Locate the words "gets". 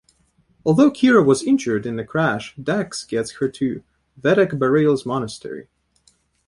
3.03-3.33